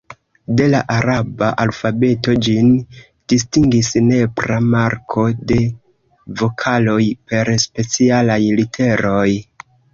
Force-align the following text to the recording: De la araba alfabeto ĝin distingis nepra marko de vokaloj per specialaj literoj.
De 0.59 0.65
la 0.69 0.77
araba 0.93 1.49
alfabeto 1.65 2.33
ĝin 2.47 2.71
distingis 3.33 3.91
nepra 4.07 4.59
marko 4.71 5.27
de 5.53 5.61
vokaloj 6.43 6.99
per 7.31 7.55
specialaj 7.69 8.43
literoj. 8.65 9.31